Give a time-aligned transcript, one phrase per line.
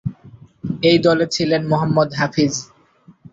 [0.83, 2.53] এই দলে ছিলেন মোহাম্মদ হাফিজ।